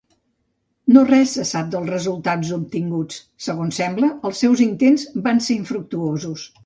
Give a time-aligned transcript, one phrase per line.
[0.93, 3.19] No res se sap dels resultats obtinguts;
[3.49, 6.49] segons sembla, els seus intents van ser infructuosos.